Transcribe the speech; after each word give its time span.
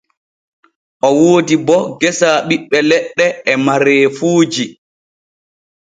O 1.07 1.09
woodi 1.19 1.55
bo 1.67 1.77
geesa 1.99 2.29
ɓiɓɓe 2.47 2.77
leɗɗe 2.89 3.25
e 3.49 3.53
mareefuuji. 3.65 4.65